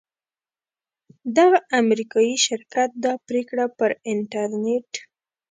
دغه 1.37 1.59
امریکایي 1.81 2.35
شرکت 2.45 2.89
دا 3.03 3.13
پریکړه 3.27 3.65
پر 3.77 3.91
انټرنیټ 4.11 4.89